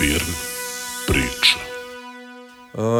Birn 0.00 0.32
priča. 1.06 1.58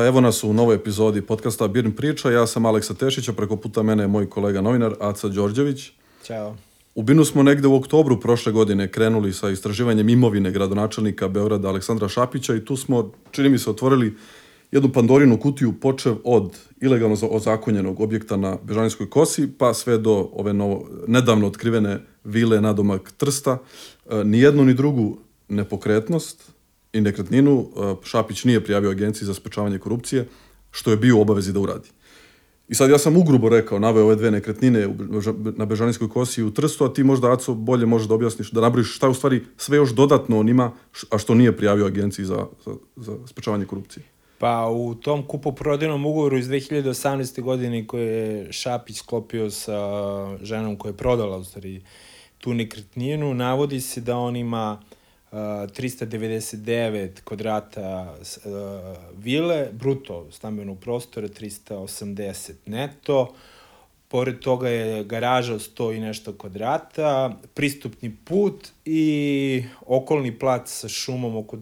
Evo 0.06 0.20
nas 0.20 0.44
u 0.44 0.52
novoj 0.52 0.76
epizodi 0.76 1.22
podcasta 1.22 1.68
Birn 1.68 1.92
priča. 1.92 2.30
Ja 2.30 2.46
sam 2.46 2.66
Aleksa 2.66 2.94
Tešić, 2.94 3.28
a 3.28 3.32
preko 3.32 3.56
puta 3.56 3.82
mene 3.82 4.02
je 4.02 4.08
moj 4.08 4.30
kolega 4.30 4.60
novinar 4.60 4.94
Aca 5.00 5.28
Đorđević. 5.28 5.90
Ćao. 6.24 6.56
U 6.94 7.02
Binu 7.02 7.24
smo 7.24 7.42
negde 7.42 7.68
u 7.68 7.76
oktobru 7.76 8.20
prošle 8.20 8.52
godine 8.52 8.88
krenuli 8.88 9.32
sa 9.32 9.50
istraživanjem 9.50 10.08
imovine 10.08 10.50
gradonačelnika 10.50 11.28
Beograda 11.28 11.68
Aleksandra 11.68 12.08
Šapića 12.08 12.54
i 12.54 12.64
tu 12.64 12.76
smo, 12.76 13.12
čini 13.30 13.48
mi 13.48 13.58
se, 13.58 13.70
otvorili 13.70 14.16
jednu 14.70 14.92
pandorinu 14.92 15.40
kutiju 15.40 15.72
počev 15.80 16.16
od 16.24 16.58
ilegalno 16.80 17.16
za- 17.16 17.26
ozakonjenog 17.30 18.00
objekta 18.00 18.36
na 18.36 18.58
Bežanijskoj 18.62 19.10
kosi 19.10 19.48
pa 19.58 19.74
sve 19.74 19.98
do 19.98 20.28
ove 20.32 20.52
novo, 20.52 20.88
nedavno 21.06 21.46
otkrivene 21.46 22.00
vile 22.24 22.60
nadomak 22.60 23.12
Trsta. 23.16 23.58
E, 24.10 24.24
ni 24.24 24.38
jednu 24.38 24.64
ni 24.64 24.74
drugu 24.74 25.18
nepokretnost 25.48 26.52
i 26.92 27.00
nekretninu 27.00 27.60
e, 27.60 27.94
Šapić 28.02 28.44
nije 28.44 28.64
prijavio 28.64 28.90
agenciji 28.90 29.26
za 29.26 29.34
sprečavanje 29.34 29.78
korupcije, 29.78 30.28
što 30.70 30.90
je 30.90 30.96
bio 30.96 31.16
u 31.16 31.20
obavezi 31.20 31.52
da 31.52 31.60
uradi. 31.60 31.88
I 32.68 32.74
sad 32.74 32.90
ja 32.90 32.98
sam 32.98 33.16
ugrubo 33.16 33.48
rekao, 33.48 33.78
naveo 33.78 34.04
ove 34.04 34.16
dve 34.16 34.30
nekretnine 34.30 34.88
na 35.56 35.64
Bežanijskoj 35.64 36.08
kosi 36.08 36.40
i 36.40 36.44
u 36.44 36.50
Trstu, 36.50 36.84
a 36.84 36.92
ti 36.92 37.04
možda, 37.04 37.32
Aco, 37.32 37.54
bolje 37.54 37.86
možeš 37.86 38.08
da 38.08 38.14
objasniš, 38.14 38.50
da 38.50 38.60
nabrojiš 38.60 38.96
šta 38.96 39.08
u 39.08 39.14
stvari 39.14 39.44
sve 39.56 39.76
još 39.76 39.90
dodatno 39.90 40.38
on 40.40 40.48
ima, 40.48 40.72
a 41.10 41.18
što 41.18 41.34
nije 41.34 41.56
prijavio 41.56 41.86
agenciji 41.86 42.24
za, 42.24 42.46
za, 42.64 42.74
za 42.96 43.16
sprečavanje 43.26 43.64
korupcije. 43.64 44.04
Pa 44.38 44.68
u 44.68 44.94
tom 44.94 45.26
kupoprodajnom 45.26 46.06
ugovoru 46.06 46.38
iz 46.38 46.48
2018. 46.48 47.42
godine 47.42 47.86
koje 47.86 48.06
je 48.06 48.52
Šapić 48.52 48.96
sklopio 48.96 49.50
sa 49.50 49.78
ženom 50.42 50.76
koja 50.76 50.90
je 50.90 50.96
prodala 50.96 51.36
u 51.36 51.44
stvari 51.44 51.82
tu 52.38 52.54
nekretninu, 52.54 53.34
navodi 53.34 53.80
se 53.80 54.00
da 54.00 54.16
on 54.16 54.36
ima 54.36 54.82
uh, 55.30 55.38
399 55.38 57.20
kvadrata 57.24 58.14
uh, 58.20 58.52
vile, 59.16 59.68
bruto 59.72 60.26
stambenog 60.30 60.80
prostora 60.80 61.28
380 61.28 62.52
neto, 62.66 63.34
Pored 64.08 64.38
toga 64.40 64.68
je 64.68 65.04
garaža 65.04 65.54
od 65.54 65.60
100 65.60 65.96
i 65.96 66.00
nešto 66.00 66.32
kvadrata, 66.32 67.36
pristupni 67.54 68.16
put 68.24 68.68
i 68.84 69.64
okolni 69.86 70.38
plac 70.38 70.70
sa 70.70 70.88
šumom 70.88 71.36
oko 71.36 71.56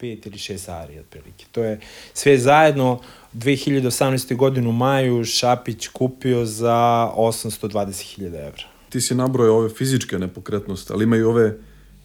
2,5 0.00 0.26
ili 0.26 0.38
6 0.38 0.82
ari 0.82 0.98
otprilike. 0.98 1.44
To 1.52 1.64
je 1.64 1.80
sve 2.14 2.38
zajedno 2.38 3.00
2018. 3.34 4.36
godinu 4.36 4.70
u 4.70 4.72
maju 4.72 5.24
Šapić 5.24 5.88
kupio 5.88 6.44
za 6.44 7.10
820.000 7.16 8.26
evra. 8.26 8.64
Ti 8.88 9.00
si 9.00 9.14
nabrojao 9.14 9.56
ove 9.56 9.68
fizičke 9.68 10.18
nepokretnosti, 10.18 10.92
ali 10.92 11.04
imaju 11.04 11.28
ove 11.28 11.56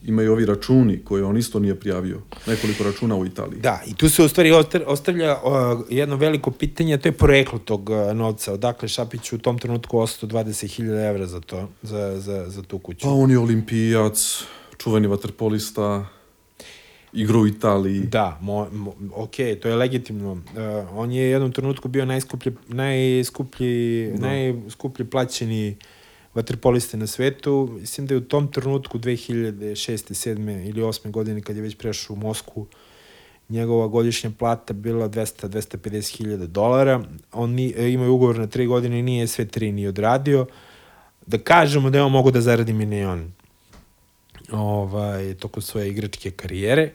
imaju 0.07 0.31
ovi 0.31 0.45
računi 0.45 1.01
koje 1.03 1.23
on 1.23 1.37
isto 1.37 1.59
nije 1.59 1.75
prijavio. 1.79 2.21
Nekoliko 2.47 2.83
računa 2.83 3.15
u 3.15 3.25
Italiji. 3.25 3.59
Da, 3.59 3.81
i 3.87 3.93
tu 3.93 4.09
se 4.09 4.23
u 4.23 4.27
stvari 4.27 4.51
osta- 4.51 4.83
ostavlja 4.85 5.37
uh, 5.43 5.85
jedno 5.89 6.15
veliko 6.15 6.51
pitanje, 6.51 6.97
to 6.97 7.07
je 7.07 7.11
poreklo 7.11 7.59
tog 7.59 7.89
uh, 7.89 8.13
novca. 8.13 8.53
Odakle 8.53 8.87
Šapić 8.87 9.33
u 9.33 9.37
tom 9.37 9.59
trenutku 9.59 9.97
820.000 9.97 11.09
evra 11.09 11.25
za 11.27 11.39
to, 11.39 11.69
za, 11.81 12.19
za, 12.19 12.49
za 12.49 12.61
tu 12.61 12.79
kuću? 12.79 13.07
Pa 13.07 13.09
on 13.13 13.31
je 13.31 13.39
olimpijac, 13.39 14.43
čuveni 14.77 15.07
vaterpolista, 15.07 16.05
igra 17.15 17.37
u 17.37 17.47
Italiji. 17.47 17.99
Da, 17.99 18.37
mo, 18.41 18.67
mo, 18.71 18.93
ok, 19.15 19.35
to 19.61 19.67
je 19.67 19.75
legitimno. 19.75 20.31
Uh, 20.31 20.39
on 20.93 21.11
je 21.11 21.27
u 21.27 21.29
jednom 21.31 21.51
trenutku 21.51 21.87
bio 21.87 22.05
najskuplji, 22.05 22.53
najskuplji, 22.67 24.11
Da. 24.11 24.27
najskuplji 24.27 25.05
plaćeni 25.05 25.75
vaterpoliste 26.33 26.97
na 26.97 27.07
svetu. 27.07 27.77
Mislim 27.79 28.07
da 28.07 28.13
je 28.13 28.17
u 28.17 28.21
tom 28.21 28.51
trenutku 28.51 28.99
2006. 28.99 30.13
7. 30.13 30.69
ili 30.69 30.81
8. 30.81 31.11
godine 31.11 31.41
kad 31.41 31.55
je 31.55 31.61
već 31.61 31.77
prešao 31.77 32.13
u 32.13 32.19
Moskvu 32.19 32.67
njegova 33.49 33.87
godišnja 33.87 34.31
plata 34.39 34.73
bila 34.73 35.09
200-250 35.09 36.17
hiljada 36.17 36.45
dolara. 36.45 37.03
On 37.31 37.51
ni, 37.51 37.73
e, 37.77 37.91
ima 37.91 38.09
ugovor 38.09 38.39
na 38.39 38.47
tri 38.47 38.65
godine 38.65 38.99
i 38.99 39.03
nije 39.03 39.27
sve 39.27 39.45
tri 39.45 39.71
ni 39.71 39.87
odradio. 39.87 40.45
Da 41.25 41.37
kažemo 41.37 41.89
da 41.89 41.97
je 41.97 42.03
on 42.03 42.11
mogo 42.11 42.31
da 42.31 42.41
zaradi 42.41 42.73
milion 42.73 43.31
ovaj, 44.51 45.33
tokom 45.33 45.61
svoje 45.61 45.89
igračke 45.89 46.31
karijere. 46.31 46.91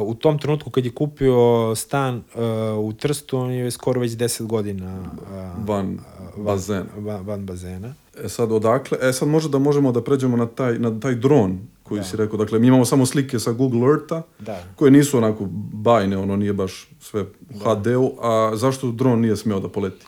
U 0.00 0.14
tom 0.14 0.38
trenutku 0.38 0.70
kad 0.70 0.84
je 0.84 0.90
kupio 0.90 1.72
stan 1.76 2.16
uh, 2.16 2.42
u 2.84 2.92
Trstu, 2.92 3.38
on 3.38 3.50
je 3.50 3.70
skoro 3.70 4.00
već 4.00 4.12
10 4.12 4.46
godina 4.46 5.00
uh, 5.00 5.68
Van 5.68 5.98
bazena. 6.36 6.84
Van, 6.98 7.24
van 7.26 7.46
bazena. 7.46 7.94
E 8.24 8.28
sad 8.28 8.52
odakle, 8.52 8.98
e 9.02 9.12
sad 9.12 9.28
možda 9.28 9.50
da 9.50 9.58
možemo 9.58 9.92
da 9.92 10.02
pređemo 10.04 10.36
na 10.36 10.46
taj, 10.46 10.78
na 10.78 11.00
taj 11.00 11.14
dron 11.14 11.58
koji 11.82 11.98
Da. 11.98 12.04
si 12.04 12.16
rekao. 12.16 12.36
Dakle, 12.38 12.58
mi 12.58 12.66
imamo 12.66 12.84
samo 12.84 13.06
slike 13.06 13.38
sa 13.38 13.52
Google 13.52 13.90
Eartha, 13.90 14.22
Da. 14.38 14.62
koje 14.76 14.90
nisu 14.90 15.18
onako 15.18 15.44
bajne, 15.72 16.18
ono 16.18 16.36
nije 16.36 16.52
baš 16.52 16.88
sve 17.00 17.22
u 17.22 17.26
Da. 17.64 17.74
HD-u, 17.74 18.12
a 18.22 18.52
zašto 18.54 18.90
dron 18.92 19.20
nije 19.20 19.36
smeo 19.36 19.60
da 19.60 19.68
poleti? 19.68 20.06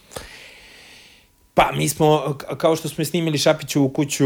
Pa, 1.55 1.73
mi 1.77 1.89
smo, 1.89 2.37
kao 2.59 2.77
što 2.77 2.89
smo 2.89 3.05
snimili 3.05 3.39
Šapiću 3.39 3.83
u 3.83 3.89
kuću 3.89 4.25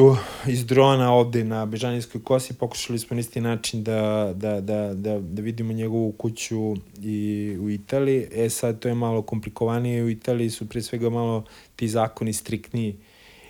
iz 0.49 0.67
drona 0.67 1.13
ovde 1.13 1.45
na 1.45 1.67
Bežanijskoj 1.67 2.23
kosi, 2.23 2.55
pokušali 2.55 2.99
smo 2.99 3.15
na 3.15 3.21
isti 3.21 3.41
način 3.41 3.83
da, 3.85 4.33
da, 4.37 4.61
da, 4.61 4.95
da, 4.95 5.19
da 5.21 5.43
vidimo 5.43 5.73
njegovu 5.73 6.13
kuću 6.13 6.77
i 7.03 7.57
u 7.61 7.71
Italiji. 7.71 8.27
E 8.33 8.51
sad, 8.51 8.79
to 8.79 8.89
je 8.89 8.95
malo 8.95 9.23
komplikovanije. 9.23 10.05
U 10.05 10.11
Italiji 10.11 10.51
su 10.51 10.69
pre 10.69 10.83
svega 10.83 11.11
malo 11.11 11.45
ti 11.77 11.89
zakoni 11.89 12.33
striktniji. 12.33 12.97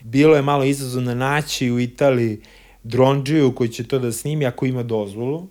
Bilo 0.03 0.37
je 0.37 0.43
malo 0.43 0.65
izazovno 0.65 1.15
naći 1.15 1.71
u 1.71 1.81
Italiji 1.81 2.41
dronđiju 2.83 3.55
koji 3.55 3.69
će 3.69 3.89
to 3.89 3.99
da 3.99 4.13
snimi 4.13 4.47
ako 4.47 4.67
ima 4.67 4.83
dozvolu. 4.83 5.49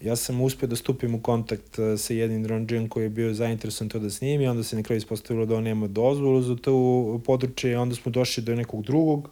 Ja 0.00 0.16
sam 0.16 0.40
uspeo 0.40 0.68
da 0.68 0.76
stupim 0.76 1.14
u 1.14 1.22
kontakt 1.22 1.78
uh, 1.78 1.98
sa 2.00 2.14
jednim 2.14 2.42
dronđijom 2.42 2.88
koji 2.88 3.04
je 3.04 3.08
bio 3.10 3.34
zainteresovan 3.34 3.88
to 3.88 3.98
da 3.98 4.10
snimi, 4.10 4.48
onda 4.48 4.62
se 4.62 4.76
na 4.76 4.82
kraju 4.82 4.96
ispostavilo 4.98 5.46
da 5.46 5.56
on 5.56 5.62
nema 5.62 5.86
dozvolu 5.86 6.42
za 6.42 6.56
to 6.56 7.20
područje 7.26 7.78
onda 7.78 7.94
smo 7.94 8.12
došli 8.12 8.42
do 8.42 8.54
nekog 8.54 8.82
drugog 8.82 9.30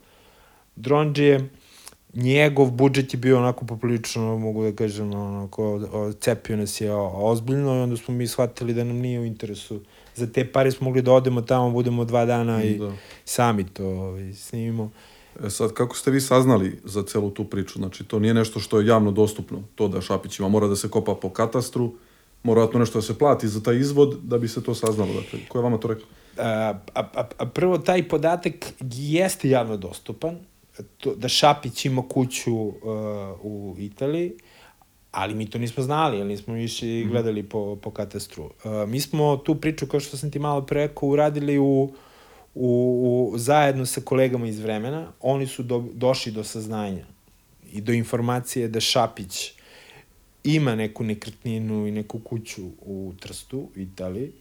dronđije. 0.77 1.49
Njegov 2.15 2.71
budžet 2.71 3.15
je 3.15 3.19
bio 3.19 3.39
onako 3.39 3.67
poprilično, 3.67 4.39
mogu 4.39 4.63
da 4.65 4.73
kažem, 4.73 5.15
onako, 5.15 5.81
cepio 6.21 6.57
nas 6.57 6.81
je 6.81 6.93
ozbiljno 7.15 7.75
i 7.77 7.81
onda 7.81 7.97
smo 7.97 8.15
mi 8.15 8.27
shvatili 8.27 8.75
da 8.75 8.85
nam 8.85 8.97
nije 8.97 9.21
u 9.21 9.25
interesu. 9.25 9.81
Za 10.15 10.27
te 10.27 10.53
pare 10.53 10.71
smo 10.71 10.85
mogli 10.85 11.03
da 11.03 11.13
odemo 11.13 11.43
tamo, 11.43 11.71
budemo 11.71 12.05
dva 12.05 12.25
dana 12.25 12.65
i 12.65 12.79
Da. 12.79 12.93
sami 13.25 13.65
to 13.65 13.87
ovaj, 13.87 14.33
snimimo. 14.33 14.91
E 15.45 15.51
sad, 15.51 15.73
kako 15.73 15.97
ste 15.97 16.11
vi 16.11 16.21
saznali 16.21 16.81
za 16.85 17.03
celu 17.03 17.31
tu 17.31 17.45
priču? 17.45 17.79
Znači, 17.79 18.05
to 18.05 18.19
nije 18.19 18.35
nešto 18.35 18.61
što 18.61 18.81
je 18.81 18.87
javno 18.87 19.11
dostupno, 19.11 19.63
to 19.75 19.89
da 19.89 20.01
Šapić 20.01 20.39
ima, 20.39 20.49
mora 20.49 20.67
da 20.67 20.77
se 20.77 20.89
kopa 20.89 21.15
po 21.15 21.31
katastru, 21.31 21.93
mora 22.43 22.59
vjerojatno 22.59 22.81
nešto 22.81 22.99
da 22.99 23.03
se 23.03 23.19
plati 23.19 23.49
za 23.49 23.63
taj 23.63 23.77
izvod 23.77 24.19
da 24.23 24.39
bi 24.39 24.49
se 24.49 24.63
to 24.63 24.75
saznalo. 24.75 25.13
Dakle, 25.13 25.39
ko 25.49 25.59
je 25.59 25.63
vama 25.63 25.79
to 25.79 25.89
rekao? 25.89 26.07
A, 26.39 26.75
a, 26.95 27.01
a, 27.15 27.29
a 27.39 27.47
prvo, 27.47 27.79
taj 27.79 28.09
podatak 28.09 28.73
jeste 28.93 29.49
javno 29.49 29.77
dostupan, 29.77 30.39
to, 30.99 31.15
da 31.15 31.29
Šapić 31.29 31.85
ima 31.85 32.03
kuću 32.09 32.55
uh, 32.55 32.75
u 33.43 33.75
Italiji, 33.79 34.33
ali 35.11 35.35
mi 35.35 35.51
to 35.51 35.59
nismo 35.59 35.83
znali, 35.83 36.19
jer 36.19 36.27
nismo 36.27 36.57
išli 36.57 37.01
i 37.01 37.05
gledali 37.05 37.43
po, 37.43 37.77
po 37.77 37.91
katastru. 37.91 38.45
Uh, 38.45 38.89
mi 38.89 39.01
smo 39.01 39.37
tu 39.37 39.55
priču, 39.55 39.87
kao 39.87 40.01
što 40.01 40.17
sam 40.17 40.31
ti 40.31 40.39
malo 40.39 40.63
pre 40.63 40.81
rekao, 40.81 41.09
uradili 41.09 41.59
u, 41.59 41.93
u, 42.57 43.31
u, 43.33 43.39
zajedno 43.39 43.87
sa 43.87 44.01
kolegama 44.01 44.49
iz 44.49 44.61
vremena. 44.61 45.13
Oni 45.21 45.47
su 45.47 45.63
do, 45.63 45.85
došli 45.93 46.33
do 46.33 46.45
saznanja 46.45 47.05
i 47.73 47.81
do 47.81 47.93
informacije 47.93 48.69
da 48.69 48.81
Šapić 48.81 49.53
ima 50.45 50.75
neku 50.75 51.05
nekretninu 51.05 51.87
i 51.87 51.91
neku 51.91 52.19
kuću 52.19 52.63
u 52.81 53.13
Trstu, 53.21 53.69
Italiji. 53.77 54.33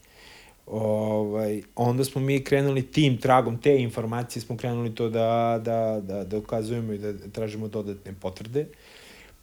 Ovaj, 0.67 1.62
onda 1.75 2.03
smo 2.03 2.21
mi 2.21 2.44
krenuli 2.44 2.91
tim 2.91 3.17
tragom 3.17 3.62
te 3.62 3.77
informacije 3.77 4.41
smo 4.41 4.57
krenuli 4.57 4.95
to 4.95 5.09
da, 5.09 5.61
da, 5.63 6.01
da, 6.03 6.23
da 6.23 6.38
ukazujemo 6.38 6.94
i 6.94 6.97
da 6.97 7.13
tražimo 7.31 7.68
dodatne 7.68 8.13
potvrde. 8.21 8.68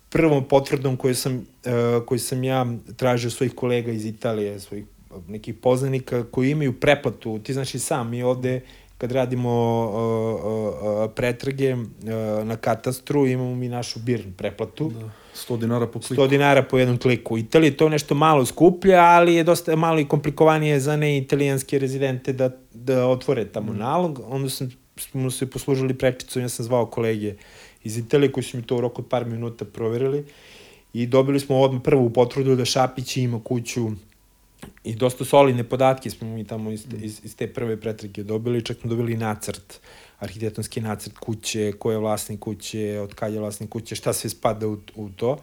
Prvom 0.08 0.48
potvrdom 0.48 0.96
koju 0.96 1.14
sam, 1.14 1.36
uh, 1.36 2.06
koju 2.06 2.18
sam 2.18 2.44
ja 2.44 2.66
tražio 2.96 3.30
svojih 3.30 3.54
kolega 3.54 3.92
iz 3.92 4.04
Italije, 4.06 4.60
svojih 4.60 4.84
nekih 5.28 5.54
poznanika 5.54 6.24
koji 6.24 6.50
imaju 6.50 6.80
preplatu, 6.80 7.38
ti 7.38 7.52
znaš 7.52 7.74
i 7.74 7.78
sam, 7.78 8.10
mi 8.10 8.22
ovde 8.22 8.60
kad 9.02 9.12
radimo 9.12 9.52
uh, 9.84 10.44
uh, 10.44 11.04
uh, 11.04 11.10
pretrage 11.14 11.74
uh, 11.74 11.80
na 12.44 12.56
katastru, 12.56 13.26
imamo 13.26 13.54
mi 13.54 13.68
našu 13.68 14.00
birn 14.00 14.32
preplatu. 14.32 14.90
Da. 14.90 15.10
100 15.34 15.58
dinara 15.58 15.86
po 15.86 16.00
kliku. 16.00 16.22
100 16.22 16.28
dinara 16.28 16.62
po 16.62 16.78
jednom 16.78 16.98
kliku. 16.98 17.34
U 17.34 17.38
Italiji 17.38 17.68
je 17.68 17.76
to 17.76 17.88
nešto 17.88 18.14
malo 18.14 18.46
skuplje, 18.46 18.94
ali 18.94 19.34
je 19.34 19.44
dosta 19.44 19.76
malo 19.76 20.00
i 20.00 20.08
komplikovanije 20.08 20.80
za 20.80 20.96
ne 20.96 21.18
italijanske 21.18 21.78
rezidente 21.78 22.32
da, 22.32 22.50
da 22.74 23.06
otvore 23.06 23.44
tamo 23.44 23.72
nalog. 23.72 24.22
Onda 24.28 24.50
sam, 24.50 24.70
smo 24.96 25.30
se 25.30 25.50
poslužili 25.50 25.94
prečicom, 25.94 26.42
ja 26.42 26.48
sam 26.48 26.64
zvao 26.64 26.86
kolege 26.86 27.34
iz 27.84 27.98
Italije 27.98 28.32
koji 28.32 28.44
su 28.44 28.56
mi 28.56 28.62
to 28.62 28.76
u 28.76 28.80
roku 28.80 29.02
od 29.02 29.08
par 29.08 29.26
minuta 29.26 29.64
proverili 29.64 30.24
i 30.92 31.06
dobili 31.06 31.40
smo 31.40 31.60
odmah 31.60 31.82
prvu 31.82 32.10
potvrdu 32.10 32.56
da 32.56 32.64
Šapić 32.64 33.16
ima 33.16 33.40
kuću 33.44 33.90
I 34.84 34.94
dosta 34.94 35.24
solidne 35.24 35.64
podatke 35.64 36.10
smo 36.10 36.28
mi 36.28 36.44
tamo 36.44 36.70
iz, 36.70 36.86
iz, 37.02 37.20
iz 37.24 37.36
te 37.36 37.46
prve 37.52 37.80
pretrage 37.80 38.22
dobili, 38.22 38.64
čak 38.64 38.80
smo 38.80 38.90
dobili 38.90 39.16
nacrt, 39.16 39.80
arhitektonski 40.18 40.80
nacrt 40.80 41.18
kuće, 41.18 41.72
ko 41.78 41.92
je 41.92 41.98
vlasnik 41.98 42.40
kuće, 42.40 43.00
od 43.00 43.14
kad 43.14 43.32
je 43.32 43.40
vlasnik 43.40 43.70
kuće, 43.70 43.94
šta 43.94 44.12
sve 44.12 44.30
spada 44.30 44.68
u, 44.68 44.78
u 44.94 45.08
to. 45.08 45.38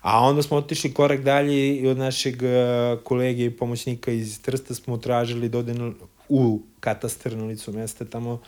A 0.00 0.20
onda 0.20 0.42
smo 0.42 0.56
otišli 0.56 0.94
korak 0.94 1.22
dalje 1.22 1.76
i 1.76 1.86
od 1.86 1.98
našeg 1.98 2.42
uh, 2.42 3.02
kolege 3.04 3.44
i 3.44 3.56
pomoćnika 3.56 4.10
iz 4.10 4.42
Trsta 4.42 4.74
smo 4.74 4.96
tražili 4.96 5.56
ode 5.56 5.74
na, 5.74 5.92
u 6.28 6.60
katastar 6.80 7.36
na 7.36 7.44
licu 7.44 7.72
mesta 7.72 8.04
tamo 8.04 8.40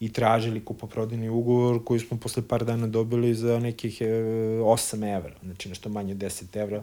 i 0.00 0.12
tražili 0.12 0.64
kupoprodajni 0.64 1.28
ugovor 1.28 1.84
koji 1.84 2.00
smo 2.00 2.18
posle 2.18 2.42
par 2.48 2.64
dana 2.64 2.86
dobili 2.86 3.34
za 3.34 3.58
nekih 3.58 4.00
e, 4.00 4.04
8 4.04 5.16
evra, 5.16 5.34
znači 5.42 5.68
nešto 5.68 5.88
manje 5.88 6.12
od 6.12 6.18
10 6.18 6.56
evra. 6.56 6.82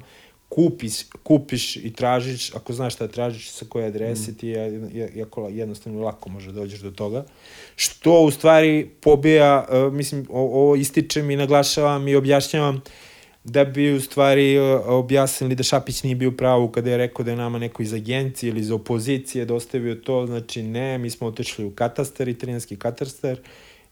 Kupiš, 0.49 0.93
kupiš 1.23 1.75
i 1.75 1.93
tražiš, 1.93 2.55
ako 2.55 2.73
znaš 2.73 2.93
šta 2.93 3.07
tražiš, 3.07 3.49
sa 3.51 3.65
koje 3.69 3.87
adrese 3.87 4.31
mm. 4.31 4.35
ti 4.35 4.47
je, 4.47 5.11
jako 5.15 5.47
jednostavno 5.47 6.01
lako 6.01 6.29
može 6.29 6.51
da 6.51 6.59
dođeš 6.59 6.79
do 6.79 6.91
toga. 6.91 7.25
Što 7.75 8.21
u 8.21 8.31
stvari 8.31 8.89
pobija, 9.01 9.67
uh, 9.69 9.93
mislim, 9.93 10.25
ovo 10.29 10.75
ističem 10.75 11.31
i 11.31 11.35
naglašavam 11.35 12.07
i 12.07 12.15
objašnjavam 12.15 12.81
da 13.45 13.65
bi 13.65 13.93
u 13.93 14.01
stvari 14.01 14.57
objasnili 14.85 15.55
da 15.55 15.63
Šapić 15.63 16.03
nije 16.03 16.15
bio 16.15 16.31
pravo 16.31 16.71
kada 16.71 16.91
je 16.91 16.97
rekao 16.97 17.25
da 17.25 17.31
je 17.31 17.37
nama 17.37 17.59
neko 17.59 17.83
iz 17.83 17.93
agencije 17.93 18.49
ili 18.49 18.59
iz 18.59 18.71
opozicije 18.71 19.45
dostavio 19.45 19.95
to, 19.95 20.25
znači 20.27 20.63
ne, 20.63 20.97
mi 20.97 21.09
smo 21.09 21.27
otešli 21.27 21.65
u 21.65 21.71
katastar, 21.71 22.27
italijanski 22.27 22.75
katastar 22.75 23.37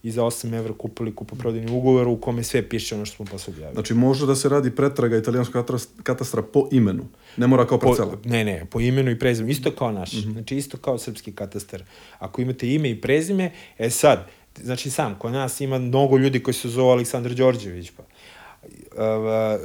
i 0.04 0.12
za 0.12 0.24
8 0.24 0.56
evra 0.56 0.74
kupili 0.74 1.16
kupoprodajni 1.16 1.72
ugovor 1.72 2.08
u 2.08 2.18
kome 2.18 2.44
sve 2.44 2.70
piše 2.70 2.96
ono 2.96 3.06
što 3.06 3.16
smo 3.16 3.26
posle 3.26 3.54
objavili. 3.54 3.74
Znači 3.74 3.94
može 3.94 4.26
da 4.26 4.36
se 4.36 4.50
radi 4.50 4.76
pretraga 4.76 5.18
italijanskog 5.18 5.66
katastra 6.04 6.42
po 6.42 6.68
imenu, 6.72 7.06
ne 7.38 7.48
mora 7.48 7.68
kao 7.68 7.80
parcela. 7.80 8.12
Po, 8.12 8.30
ne, 8.30 8.44
ne, 8.46 8.66
po 8.70 8.80
imenu 8.80 9.12
i 9.12 9.20
prezime, 9.20 9.52
isto 9.52 9.72
kao 9.72 9.92
naš, 9.92 10.14
mm 10.14 10.18
-hmm. 10.18 10.32
znači 10.32 10.58
isto 10.58 10.78
kao 10.78 10.98
srpski 10.98 11.32
katastar. 11.32 11.84
Ako 12.20 12.42
imate 12.42 12.74
ime 12.74 12.90
i 12.90 13.02
prezime, 13.02 13.52
e 13.78 13.90
sad, 13.90 14.28
znači 14.62 14.90
sam, 14.90 15.16
kod 15.20 15.32
nas 15.32 15.62
ima 15.62 15.80
mnogo 15.80 16.18
ljudi 16.18 16.40
koji 16.40 16.54
se 16.54 16.70
zove 16.70 16.92
Aleksandar 16.92 17.34
Đorđević, 17.34 17.92
pa 17.98 18.04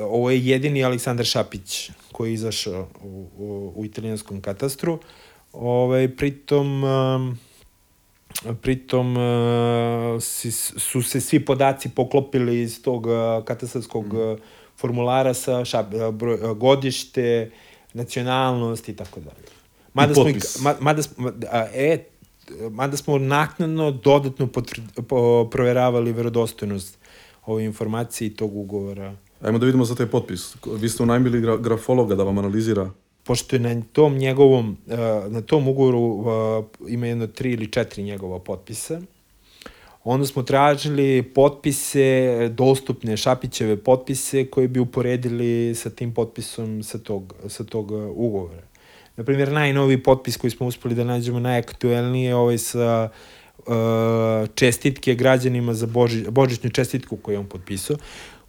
ovo 0.00 0.30
je 0.30 0.46
jedini 0.46 0.84
Aleksandar 0.84 1.26
Šapić 1.26 1.90
koji 2.12 2.30
je 2.30 2.34
izašao 2.34 2.88
u, 3.02 3.26
u, 3.38 3.72
u 3.76 3.84
italijanskom 3.84 4.40
katastru. 4.40 4.98
Ovaj, 5.52 6.16
pritom, 6.16 6.84
um, 6.84 7.38
pritom 8.60 9.16
uh, 9.16 10.22
si, 10.22 10.50
su 10.52 11.02
se 11.02 11.20
svi 11.20 11.44
podaci 11.44 11.88
poklopili 11.88 12.60
iz 12.60 12.82
tog 12.82 13.06
uh, 13.06 13.44
katastarskog 13.44 14.06
mm. 14.14 14.36
formulara 14.76 15.34
sa 15.34 15.64
šap, 15.64 15.86
broj, 16.12 16.38
godište, 16.54 17.50
nacionalnost 17.94 18.88
i 18.88 18.96
tako 18.96 19.20
dalje. 19.20 19.48
Mada 19.94 20.14
smo, 20.14 20.24
ma, 20.62 20.74
mada, 20.80 21.02
a, 21.50 21.66
e, 21.74 22.04
mada 22.70 22.96
smo 22.96 23.18
naknadno 23.18 23.90
dodatno 23.90 24.46
potvrd, 24.46 24.82
po, 25.08 25.48
proveravali 25.50 26.12
verodostojnost 26.12 26.98
ove 27.46 27.64
informacije 27.64 28.26
i 28.28 28.34
tog 28.34 28.56
ugovora. 28.56 29.14
Ajmo 29.40 29.58
da 29.58 29.66
vidimo 29.66 29.84
za 29.84 29.94
taj 29.94 30.06
potpis. 30.06 30.56
Vi 30.80 30.88
ste 30.88 31.02
unajmili 31.02 31.40
gra 31.40 31.56
grafologa 31.56 32.14
da 32.14 32.22
vam 32.22 32.38
analizira 32.38 32.90
pošto 33.28 33.56
je 33.56 33.60
na 33.60 33.82
tom 33.92 34.16
njegovom, 34.16 34.76
eh, 34.88 34.96
na 35.28 35.40
tom 35.40 35.68
ugovoru 35.68 36.24
eh, 36.24 36.92
ima 36.92 37.06
jedno 37.06 37.26
tri 37.26 37.52
ili 37.52 37.72
četiri 37.72 38.02
njegova 38.02 38.38
potpisa, 38.38 39.00
onda 40.04 40.26
smo 40.26 40.42
tražili 40.42 41.22
potpise, 41.34 42.48
dostupne 42.52 43.16
Šapićeve 43.16 43.76
potpise 43.76 44.46
koji 44.46 44.68
bi 44.68 44.80
uporedili 44.80 45.74
sa 45.74 45.90
tim 45.90 46.14
potpisom 46.14 46.82
sa 46.82 46.98
tog, 46.98 47.34
sa 47.48 47.64
tog 47.64 47.92
eh, 47.92 47.94
ugovora. 48.14 48.62
Naprimjer, 49.16 49.52
najnoviji 49.52 50.02
potpis 50.02 50.36
koji 50.36 50.50
smo 50.50 50.66
uspeli 50.66 50.94
da 50.94 51.04
nađemo 51.04 51.40
najaktuelniji 51.40 52.24
je 52.24 52.34
ovaj 52.34 52.58
sa 52.58 53.08
uh, 53.58 53.74
čestitke 54.54 55.14
građanima 55.14 55.74
za 55.74 55.86
Boži, 55.86 56.30
božićnu 56.30 56.70
čestitku 56.70 57.16
koju 57.16 57.34
je 57.34 57.38
on 57.38 57.46
potpisao. 57.46 57.96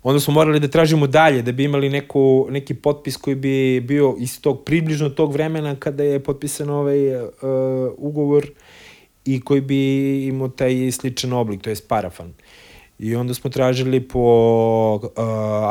Onda 0.03 0.19
smo 0.19 0.33
morali 0.33 0.59
da 0.59 0.67
tražimo 0.67 1.07
dalje, 1.07 1.41
da 1.41 1.51
bi 1.51 1.63
imali 1.63 1.89
neku, 1.89 2.47
neki 2.49 2.73
potpis 2.73 3.17
koji 3.17 3.35
bi 3.35 3.81
bio 3.81 4.15
iz 4.19 4.41
tog, 4.41 4.63
približno 4.63 5.09
tog 5.09 5.33
vremena 5.33 5.75
kada 5.75 6.03
je 6.03 6.23
potpisan 6.23 6.69
ovaj 6.69 7.15
uh, 7.15 7.29
ugovor 7.97 8.47
i 9.25 9.41
koji 9.41 9.61
bi 9.61 10.25
imao 10.27 10.47
taj 10.47 10.91
sličan 10.91 11.33
oblik, 11.33 11.61
to 11.61 11.69
je 11.69 11.75
parafan. 11.87 12.33
I 12.99 13.15
onda 13.15 13.33
smo 13.33 13.49
tražili 13.49 14.07
po 14.07 14.99
uh, 15.03 15.09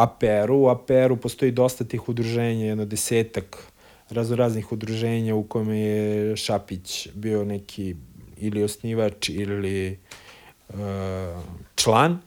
APR-u. 0.03 0.63
U 0.63 0.69
APR-u 0.69 1.17
postoji 1.17 1.53
dosta 1.53 1.85
tih 1.85 2.09
udruženja, 2.09 2.67
jedno 2.67 2.85
desetak 2.85 3.73
raznoraznih 4.11 4.73
udruženja 4.73 5.35
u 5.35 5.43
kome 5.43 5.79
je 5.79 6.37
Šapić 6.37 7.09
bio 7.15 7.45
neki 7.45 7.97
ili 8.37 8.63
osnivač 8.63 9.29
ili 9.29 9.99
uh, 10.69 10.77
član. 11.75 12.19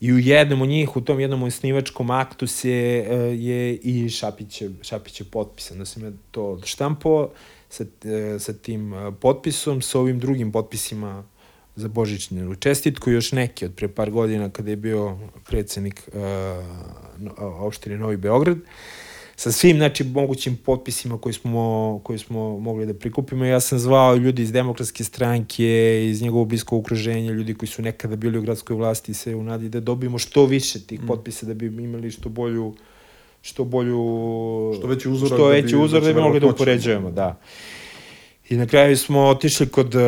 I 0.00 0.12
u 0.12 0.18
jednom 0.18 0.62
od 0.62 0.68
njih, 0.68 0.96
u 0.96 1.00
tom 1.00 1.20
jednom 1.20 1.42
osnivačkom 1.42 2.10
aktu 2.10 2.46
se 2.46 3.06
uh, 3.06 3.40
je 3.40 3.76
i 3.76 4.08
Šapićev, 4.08 4.70
Šapićev 4.82 5.26
potpisan. 5.30 5.78
Da 5.78 5.84
sam 5.84 6.04
ja 6.04 6.10
to 6.30 6.60
štampo 6.64 7.28
sa, 7.68 7.84
uh, 7.84 8.40
sa 8.40 8.52
tim 8.52 8.92
uh, 8.92 9.14
potpisom, 9.20 9.82
sa 9.82 10.00
ovim 10.00 10.18
drugim 10.18 10.52
potpisima 10.52 11.24
za 11.76 11.88
Božićnu 11.88 12.54
čestitku, 12.54 13.10
još 13.10 13.32
neki 13.32 13.64
od 13.64 13.74
pre 13.76 13.88
par 13.88 14.10
godina 14.10 14.50
kada 14.50 14.70
je 14.70 14.76
bio 14.76 15.18
predsednik 15.46 16.08
uh, 16.12 17.34
opštine 17.38 17.98
Novi 17.98 18.16
Beograd. 18.16 18.56
Uh, 18.56 18.64
sa 19.40 19.52
svim 19.52 19.76
znači, 19.76 20.04
mogućim 20.04 20.56
potpisima 20.56 21.18
koji 21.18 21.32
smo, 21.32 22.00
koji 22.02 22.18
smo 22.18 22.58
mogli 22.58 22.86
da 22.86 22.94
prikupimo. 22.94 23.44
Ja 23.44 23.60
sam 23.60 23.78
zvao 23.78 24.16
ljudi 24.16 24.42
iz 24.42 24.52
demokratske 24.52 25.04
stranke, 25.04 26.00
iz 26.10 26.22
njegovog 26.22 26.48
bliskog 26.48 26.80
okruženja, 26.80 27.32
ljudi 27.32 27.54
koji 27.54 27.68
su 27.68 27.82
nekada 27.82 28.16
bili 28.16 28.38
u 28.38 28.42
gradskoj 28.42 28.76
vlasti 28.76 29.12
i 29.12 29.14
sve 29.14 29.34
u 29.34 29.42
nadi 29.42 29.68
da 29.68 29.80
dobijemo 29.80 30.18
što 30.18 30.46
više 30.46 30.80
tih 30.80 31.02
mm. 31.02 31.06
potpisa 31.06 31.46
da 31.46 31.54
bi 31.54 31.66
imali 31.66 32.10
što 32.10 32.28
bolju 32.28 32.74
što 33.42 33.64
bolju 33.64 34.04
što 34.78 34.86
veći 34.86 35.08
uzor 35.08 35.28
što 35.28 35.46
veći 35.46 35.74
da 35.74 35.82
uzor 35.82 36.02
da 36.02 36.12
bi 36.12 36.20
mogli 36.20 36.40
da 36.40 36.46
upoređujemo, 36.46 37.10
da. 37.10 37.40
I 38.50 38.56
na 38.56 38.66
kraju 38.66 38.96
smo 38.96 39.20
otišli 39.20 39.68
kod 39.68 39.94
uh, 39.94 40.02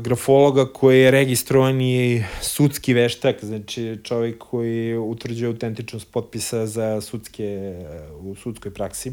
grafologa 0.00 0.72
koji 0.72 1.00
je 1.00 1.10
registrovani 1.10 2.24
sudski 2.40 2.94
veštak, 2.94 3.44
znači 3.44 3.98
čovjek 4.04 4.38
koji 4.38 4.96
utvrđuje 4.96 5.48
autentičnost 5.48 6.12
potpisa 6.12 6.66
za 6.66 7.00
sudske, 7.00 7.74
uh, 8.20 8.26
u 8.26 8.34
sudskoj 8.34 8.74
praksi 8.74 9.12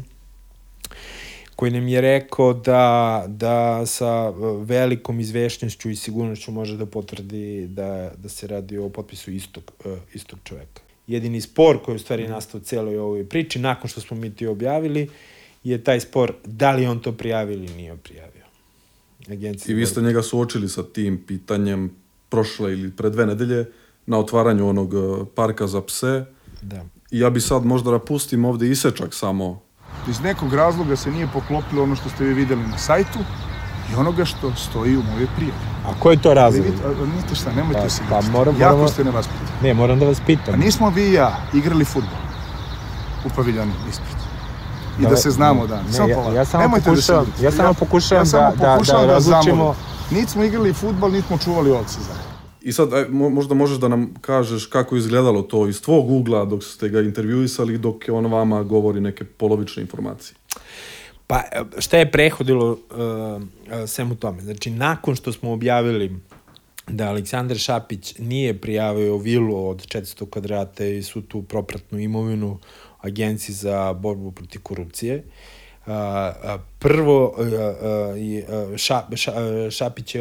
koji 1.56 1.70
nam 1.70 1.88
je 1.88 2.00
rekao 2.00 2.52
da, 2.52 3.24
da 3.28 3.86
sa 3.86 4.28
velikom 4.62 5.20
izvešnjošću 5.20 5.90
i 5.90 5.96
sigurnošću 5.96 6.52
može 6.52 6.76
da 6.76 6.86
potvrdi 6.86 7.66
da, 7.66 8.12
da 8.16 8.28
se 8.28 8.46
radi 8.46 8.78
o 8.78 8.88
potpisu 8.88 9.30
istog, 9.30 9.72
istog 10.14 10.38
čoveka. 10.44 10.82
Jedini 11.06 11.40
spor 11.40 11.82
koji 11.82 11.92
je 11.92 11.96
u 11.96 11.98
stvari 11.98 12.22
mhm. 12.22 12.32
nastao 12.32 12.58
u 12.58 12.64
celoj 12.64 12.98
ovoj 12.98 13.28
priči, 13.28 13.58
nakon 13.58 13.90
što 13.90 14.00
smo 14.00 14.16
mi 14.16 14.34
ti 14.34 14.46
objavili, 14.46 15.08
je 15.64 15.84
taj 15.84 16.00
spor 16.00 16.34
da 16.44 16.72
li 16.72 16.86
on 16.86 17.00
to 17.00 17.12
prijavio 17.12 17.54
ili 17.54 17.74
nije 17.74 17.96
prijavio 17.96 18.37
agencije. 19.30 19.72
I 19.72 19.76
vi 19.76 19.86
ste 19.86 20.02
njega 20.02 20.22
suočili 20.22 20.68
sa 20.68 20.82
tim 20.82 21.24
pitanjem 21.26 21.90
prošle 22.28 22.72
ili 22.72 22.90
pre 22.90 23.10
dve 23.10 23.26
nedelje 23.26 23.66
na 24.06 24.18
otvaranju 24.18 24.68
onog 24.68 24.94
e, 24.94 25.24
parka 25.34 25.66
za 25.66 25.82
pse. 25.82 26.24
Da. 26.62 26.84
I 27.10 27.18
ja 27.18 27.30
bi 27.30 27.40
sad 27.40 27.64
možda 27.64 27.90
da 27.90 27.98
pustim 27.98 28.44
ovde 28.44 28.70
isečak 28.70 29.14
samo. 29.14 29.62
Iz 30.08 30.20
nekog 30.20 30.54
razloga 30.54 30.96
se 30.96 31.10
nije 31.10 31.28
poklopilo 31.32 31.82
ono 31.82 31.96
što 31.96 32.08
ste 32.08 32.24
vi 32.24 32.34
videli 32.34 32.62
na 32.62 32.78
sajtu 32.78 33.18
i 33.92 33.94
onoga 33.96 34.24
što 34.24 34.54
stoji 34.54 34.96
u 34.96 35.02
mojoj 35.02 35.26
prijavi. 35.36 35.58
A 35.86 36.00
ko 36.00 36.10
je 36.10 36.22
to 36.22 36.34
razlog? 36.34 36.64
Vidite 36.64 37.34
šta, 37.34 37.52
nemojte 37.52 37.80
pa, 37.82 37.88
se 37.88 38.02
pa, 38.10 38.20
moram, 38.20 38.54
Jako 38.60 38.76
moramo... 38.76 38.88
ste 38.88 39.04
nevaspitani. 39.04 39.48
Ne, 39.62 39.74
moram 39.74 39.98
da 39.98 40.06
vas 40.06 40.20
pitam. 40.26 40.54
A 40.54 40.56
nismo 40.56 40.90
vi 40.90 41.08
i 41.08 41.12
ja 41.12 41.36
igrali 41.54 41.84
futbol 41.84 42.18
u 43.24 43.28
paviljanu 43.36 43.72
ispred 43.90 44.27
i 44.98 45.02
da, 45.02 45.08
da 45.08 45.16
se 45.16 45.30
znamo 45.30 45.66
da. 45.66 45.82
Ne, 45.82 45.92
samo 45.92 46.08
ja, 46.08 46.32
ja 46.32 46.44
samo 46.44 46.76
pokušavam, 46.84 47.26
da 47.26 47.38
se, 47.38 47.44
ja 47.44 47.50
samo 47.50 47.74
pokušavam, 47.74 48.22
ja, 48.22 48.26
samo 48.26 48.56
da, 48.56 48.74
pokušavam 48.74 49.06
da, 49.06 49.06
da, 49.06 49.20
da 49.20 49.30
razlučimo. 49.30 49.74
Niti 50.10 50.32
smo 50.32 50.44
igrali 50.44 50.72
futbol, 50.72 51.10
niti 51.10 51.26
smo 51.26 51.38
čuvali 51.38 51.70
ovce 51.70 51.98
zajedno. 52.00 52.28
I 52.60 52.72
sad, 52.72 52.92
aj, 52.92 53.04
možda 53.08 53.54
možeš 53.54 53.78
da 53.78 53.88
nam 53.88 54.14
kažeš 54.20 54.66
kako 54.66 54.94
je 54.94 54.98
izgledalo 54.98 55.42
to 55.42 55.68
iz 55.68 55.82
tvog 55.82 56.10
ugla 56.10 56.44
dok 56.44 56.64
ste 56.64 56.88
ga 56.88 57.00
intervjuisali, 57.00 57.78
dok 57.78 57.96
on 58.12 58.26
vama 58.26 58.62
govori 58.62 59.00
neke 59.00 59.24
polovične 59.24 59.82
informacije. 59.82 60.36
Pa, 61.26 61.42
šta 61.78 61.98
je 61.98 62.10
prehodilo 62.10 62.70
uh, 62.70 62.78
svemu 63.86 64.14
tome? 64.14 64.42
Znači, 64.42 64.70
nakon 64.70 65.16
što 65.16 65.32
smo 65.32 65.52
objavili 65.52 66.20
da 66.86 67.08
Aleksandar 67.08 67.58
Šapić 67.58 68.14
nije 68.18 68.60
prijavio 68.60 69.16
vilu 69.16 69.68
od 69.68 69.86
400 69.86 70.30
kvadrata 70.30 70.84
i 70.84 71.02
su 71.02 71.22
tu 71.22 71.42
propratnu 71.42 71.98
imovinu 71.98 72.58
agenciji 72.98 73.54
za 73.54 73.92
borbu 73.92 74.32
protiv 74.32 74.62
korupcije. 74.62 75.24
Prvo, 76.78 77.34
Šapić 79.70 80.14
je 80.14 80.20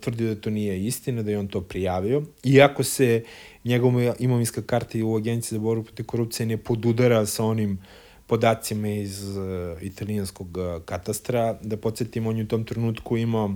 tvrdio 0.00 0.34
da 0.34 0.40
to 0.40 0.50
nije 0.50 0.86
istina, 0.86 1.22
da 1.22 1.30
je 1.30 1.38
on 1.38 1.48
to 1.48 1.60
prijavio. 1.60 2.22
Iako 2.44 2.82
se 2.82 3.24
njegova 3.64 4.14
imovinska 4.18 4.62
karta 4.62 4.98
u 5.04 5.16
agenciji 5.16 5.58
za 5.58 5.62
borbu 5.62 5.84
protiv 5.84 6.06
korupcije 6.06 6.46
ne 6.46 6.56
podudara 6.56 7.26
sa 7.26 7.44
onim 7.44 7.78
podacima 8.26 8.88
iz 8.88 9.36
uh, 9.36 9.82
italijanskog 9.82 10.56
uh, 10.56 10.82
katastra. 10.84 11.58
Da 11.62 11.76
podsjetim, 11.76 12.26
on 12.26 12.36
je 12.36 12.44
u 12.44 12.48
tom 12.48 12.64
trenutku 12.64 13.16
imao 13.16 13.54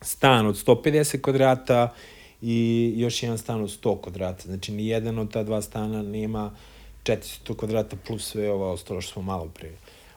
stan 0.00 0.46
od 0.46 0.66
150 0.66 1.20
kvadrata 1.20 1.94
i 2.42 2.92
još 2.96 3.22
jedan 3.22 3.38
stan 3.38 3.62
od 3.62 3.80
100 3.82 4.00
kvadrata. 4.00 4.42
Znači, 4.46 4.72
ni 4.72 4.86
jedan 4.86 5.18
od 5.18 5.32
ta 5.32 5.42
dva 5.42 5.62
stana 5.62 6.02
nema 6.02 6.56
400 7.08 7.56
kvadrata 7.56 7.96
plus 8.06 8.30
sve 8.30 8.50
ovo 8.50 8.72
ostalo 8.72 9.00
što 9.00 9.12
smo 9.12 9.22
malo 9.22 9.48
pre 9.54 9.70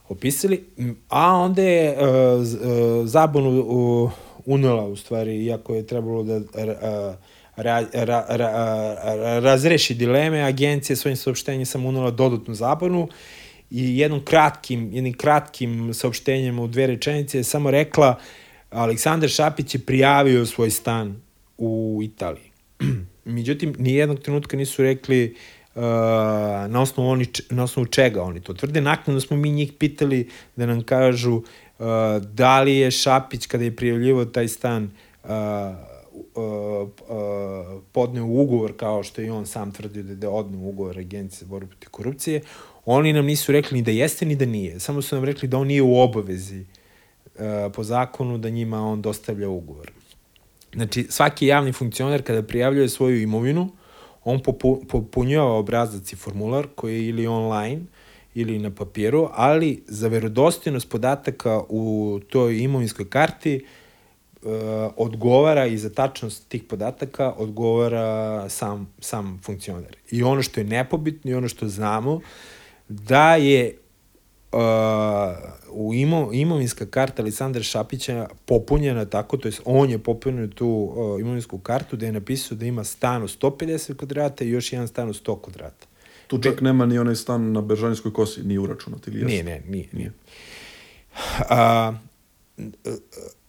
opisali. 0.09 0.65
A 1.09 1.35
onda 1.35 1.61
je 1.61 1.97
uh, 1.97 2.07
uh, 2.07 3.07
zabunu 3.07 3.59
uh, 3.61 4.11
unela, 4.45 4.83
u 4.83 4.95
stvari, 4.95 5.45
iako 5.45 5.75
je 5.75 5.87
trebalo 5.87 6.23
da 6.23 6.35
uh, 6.35 6.43
ra, 7.55 7.85
ra, 7.93 8.25
ra, 8.29 9.39
razreši 9.39 9.95
dileme, 9.95 10.41
agencija 10.41 10.95
svojim 10.95 11.17
saopštenjem 11.17 11.65
sam 11.65 11.85
unela 11.85 12.11
dodatnu 12.11 12.53
zabunu 12.53 13.07
i 13.69 13.97
jednom 13.97 14.25
kratkim, 14.25 14.93
jednim 14.93 15.13
kratkim 15.13 15.93
saopštenjem 15.93 16.59
u 16.59 16.67
dve 16.67 16.87
rečenice 16.87 17.37
je 17.37 17.43
samo 17.43 17.71
rekla 17.71 18.19
Aleksandar 18.69 19.29
Šapić 19.29 19.75
je 19.75 19.79
prijavio 19.79 20.45
svoj 20.45 20.69
stan 20.69 21.21
u 21.57 21.99
Italiji. 22.03 22.51
Međutim, 23.25 23.75
nijednog 23.79 24.19
trenutka 24.19 24.57
nisu 24.57 24.83
rekli 24.83 25.35
uh, 25.35 25.60
na, 25.75 26.81
osnovu 26.81 27.09
oni, 27.09 27.25
na 27.49 27.63
osnovu 27.63 27.85
čega 27.85 28.23
oni 28.23 28.41
to 28.41 28.53
tvrde. 28.53 28.81
Nakon 28.81 29.21
smo 29.21 29.37
mi 29.37 29.49
njih 29.49 29.73
pitali 29.73 30.29
da 30.55 30.65
nam 30.65 30.83
kažu 30.83 31.35
uh, 31.35 31.45
da 32.33 32.61
li 32.61 32.75
je 32.75 32.91
Šapić 32.91 33.45
kada 33.45 33.63
je 33.63 33.75
prijavljivo 33.75 34.25
taj 34.25 34.47
stan 34.47 34.91
uh, 35.23 35.29
uh, 36.35 36.89
uh, 37.09 37.81
podneo 37.91 38.25
ugovor 38.25 38.77
kao 38.77 39.03
što 39.03 39.21
je 39.21 39.31
on 39.31 39.45
sam 39.45 39.71
tvrdio 39.71 40.03
da 40.03 40.27
je 40.27 40.31
odneo 40.31 40.59
ugovor 40.59 40.99
agencije 40.99 41.39
za 41.39 41.45
borbu 41.45 41.67
protiv 41.67 41.89
korupcije. 41.89 42.41
Oni 42.85 43.13
nam 43.13 43.25
nisu 43.25 43.51
rekli 43.51 43.77
ni 43.77 43.83
da 43.83 43.91
jeste 43.91 44.25
ni 44.25 44.35
da 44.35 44.45
nije. 44.45 44.79
Samo 44.79 45.01
su 45.01 45.15
nam 45.15 45.25
rekli 45.25 45.47
da 45.47 45.57
on 45.57 45.67
nije 45.67 45.81
u 45.81 45.99
obavezi 45.99 46.59
uh, 46.59 47.41
po 47.73 47.83
zakonu 47.83 48.37
da 48.37 48.49
njima 48.49 48.87
on 48.87 49.01
dostavlja 49.01 49.49
ugovor. 49.49 49.91
Znači, 50.73 51.07
svaki 51.09 51.47
javni 51.47 51.71
funkcioner 51.71 52.23
kada 52.23 52.43
prijavljuje 52.43 52.89
svoju 52.89 53.21
imovinu, 53.21 53.69
on 54.23 54.39
popu, 54.39 54.81
popunjava 54.89 55.53
obrazac 55.53 56.13
i 56.13 56.15
formular 56.15 56.67
koji 56.75 56.95
je 56.95 57.07
ili 57.07 57.27
online 57.27 57.81
ili 58.35 58.59
na 58.59 58.71
papiru, 58.71 59.29
ali 59.33 59.83
za 59.87 60.07
verodostojnost 60.07 60.89
podataka 60.89 61.61
u 61.69 62.19
toj 62.29 62.59
imovinskoj 62.59 63.09
karti 63.09 63.65
uh, 64.41 64.51
odgovara 64.97 65.65
i 65.65 65.77
za 65.77 65.89
tačnost 65.89 66.47
tih 66.47 66.63
podataka 66.63 67.33
odgovara 67.37 68.49
sam, 68.49 68.93
sam 68.99 69.41
funkcioner. 69.43 69.95
I 70.11 70.23
ono 70.23 70.41
što 70.41 70.59
je 70.59 70.63
nepobitno 70.63 71.31
i 71.31 71.33
ono 71.33 71.47
što 71.47 71.67
znamo, 71.67 72.19
da 72.89 73.35
je 73.35 73.77
uh, 74.51 74.59
u 75.71 75.93
imo, 75.93 76.29
imovinska 76.33 76.85
karta 76.85 77.21
Aleksandra 77.21 77.63
Šapića 77.63 78.27
popunjena 78.45 79.05
tako, 79.05 79.37
to 79.37 79.47
je 79.47 79.53
on 79.65 79.89
je 79.89 79.99
popunio 79.99 80.47
tu 80.47 80.67
uh, 80.67 81.21
imovinsku 81.21 81.57
kartu 81.57 81.95
da 81.95 82.05
je 82.05 82.11
napisao 82.11 82.57
da 82.57 82.65
ima 82.65 82.83
stan 82.83 83.23
od 83.23 83.37
150 83.41 83.95
kvadrata 83.95 84.43
i 84.43 84.49
još 84.49 84.73
jedan 84.73 84.87
stan 84.87 85.09
od 85.09 85.23
100 85.25 85.41
kvadrata. 85.41 85.87
Tu 86.27 86.37
čak 86.37 86.55
Be, 86.55 86.61
nema 86.61 86.85
ni 86.85 86.99
onaj 86.99 87.15
stan 87.15 87.51
na 87.51 87.61
Beržanjskoj 87.61 88.13
kosi, 88.13 88.43
nije 88.43 88.59
uračunat 88.59 89.07
ili 89.07 89.19
jeste? 89.19 89.27
Nije, 89.27 89.43
ne, 89.43 89.61
nije. 89.67 89.87
nije. 89.93 90.11
A, 91.49 91.93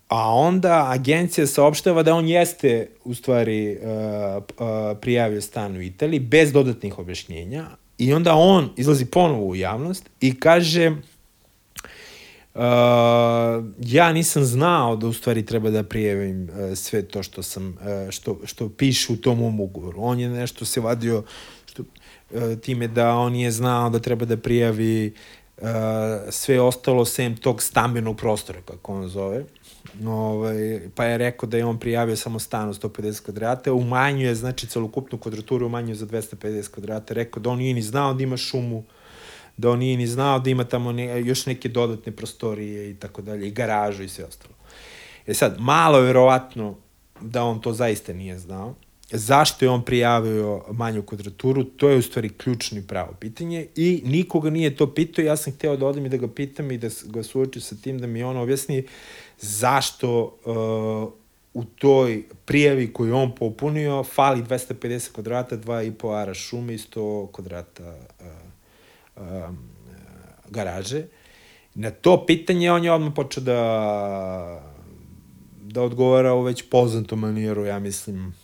a 0.08 0.34
onda 0.34 0.86
agencija 0.90 1.46
saopštava 1.46 2.02
da 2.02 2.14
on 2.14 2.28
jeste 2.28 2.88
u 3.04 3.14
stvari 3.14 3.78
uh, 3.82 4.42
uh, 4.42 4.98
prijavio 5.00 5.40
stan 5.40 5.76
u 5.76 5.82
Italiji 5.82 6.20
bez 6.20 6.52
dodatnih 6.52 6.98
objašnjenja 6.98 7.66
i 8.04 8.14
onda 8.14 8.34
on 8.34 8.70
izlazi 8.76 9.04
ponovo 9.04 9.46
u 9.46 9.56
javnost 9.56 10.10
i 10.20 10.40
kaže 10.40 10.96
Uh, 12.54 12.60
ja 13.78 14.12
nisam 14.12 14.44
znao 14.44 14.96
da 14.96 15.06
u 15.06 15.12
stvari 15.12 15.46
treba 15.46 15.70
da 15.70 15.82
prijavim 15.82 16.42
uh, 16.44 16.78
sve 16.78 17.02
to 17.02 17.22
što 17.22 17.42
sam 17.42 17.68
uh, 17.68 18.10
što 18.10 18.38
što 18.44 18.68
piše 18.68 19.12
u 19.12 19.16
tom 19.16 19.60
ugovoru. 19.60 20.02
On 20.02 20.20
je 20.20 20.28
nešto 20.28 20.64
se 20.64 20.80
vadio 20.80 21.24
što 21.66 21.82
uh, 21.82 22.58
time 22.62 22.88
da 22.88 23.14
on 23.14 23.34
je 23.34 23.50
znao 23.50 23.90
da 23.90 23.98
treba 23.98 24.24
da 24.24 24.36
prijavi 24.36 25.14
uh, 25.56 25.66
sve 26.30 26.60
ostalo 26.60 27.04
sem 27.04 27.36
tog 27.36 27.62
stambenog 27.62 28.16
prostora 28.16 28.60
kako 28.64 28.92
on 28.92 29.08
zove. 29.08 29.44
Ovaj, 30.06 30.80
pa 30.94 31.04
je 31.04 31.18
rekao 31.18 31.48
da 31.48 31.56
je 31.56 31.64
on 31.64 31.78
prijavio 31.78 32.16
samo 32.16 32.38
stan 32.38 32.68
od 32.68 32.82
150 32.82 33.24
kvadrata, 33.24 33.72
umanjuje, 33.72 34.34
znači 34.34 34.66
celokupnu 34.66 35.18
kvadraturu 35.18 35.66
umanjuje 35.66 35.94
za 35.94 36.06
250 36.06 36.70
kvadrata, 36.70 37.14
rekao 37.14 37.42
da 37.42 37.50
on 37.50 37.58
nije 37.58 37.74
ni 37.74 37.82
znao 37.82 38.14
da 38.14 38.22
ima 38.22 38.36
šumu, 38.36 38.84
da 39.56 39.70
on 39.70 39.78
nije 39.78 39.96
ni 39.96 40.06
znao 40.06 40.38
da 40.38 40.50
ima 40.50 40.64
tamo 40.64 40.92
ne, 40.92 41.22
još 41.22 41.46
neke 41.46 41.68
dodatne 41.68 42.12
prostorije 42.12 42.90
i 42.90 42.94
tako 42.94 43.22
dalje, 43.22 43.48
i 43.48 43.50
garažu 43.50 44.02
i 44.02 44.08
sve 44.08 44.24
ostalo. 44.24 44.54
E 45.26 45.34
sad, 45.34 45.56
malo 45.58 45.98
je 45.98 46.04
verovatno 46.04 46.74
da 47.20 47.44
on 47.44 47.60
to 47.60 47.72
zaista 47.72 48.12
nije 48.12 48.38
znao. 48.38 48.74
Zašto 49.12 49.64
je 49.64 49.70
on 49.70 49.84
prijavio 49.84 50.62
manju 50.70 51.02
kvadraturu, 51.02 51.64
to 51.64 51.88
je 51.88 51.96
u 51.96 52.02
stvari 52.02 52.28
ključno 52.28 52.82
pravo 52.88 53.12
pitanje 53.20 53.66
i 53.76 54.02
nikoga 54.04 54.50
nije 54.50 54.76
to 54.76 54.94
pitao, 54.94 55.22
ja 55.22 55.36
sam 55.36 55.52
hteo 55.52 55.76
da 55.76 55.86
odem 55.86 56.06
i 56.06 56.08
da 56.08 56.16
ga 56.16 56.28
pitam 56.28 56.70
i 56.70 56.78
da 56.78 56.88
ga 57.04 57.22
suoču 57.22 57.60
sa 57.60 57.76
tim 57.76 57.98
da 57.98 58.06
mi 58.06 58.22
on 58.22 58.36
objasni 58.36 58.86
zašto 59.38 60.38
uh, 60.44 61.12
u 61.54 61.64
toj 61.64 62.22
prijavi 62.44 62.92
koju 62.92 63.16
on 63.16 63.34
popunio 63.34 64.04
fali 64.04 64.42
250 64.42 65.12
kvadrata, 65.12 65.56
2,5 65.56 66.14
ara 66.16 66.34
šume 66.34 66.74
i 66.74 66.78
100 66.78 67.32
kvadrata 67.32 67.96
uh, 68.20 68.26
um, 69.16 69.58
garaže. 70.50 71.04
Na 71.74 71.90
to 71.90 72.26
pitanje 72.26 72.72
on 72.72 72.84
je 72.84 72.92
odmah 72.92 73.12
počeo 73.16 73.42
da 73.42 74.72
da 75.72 75.82
odgovara 75.82 76.34
u 76.34 76.42
već 76.42 76.64
poznatom 76.70 77.18
manijeru, 77.18 77.64
ja 77.64 77.78
mislim, 77.78 78.34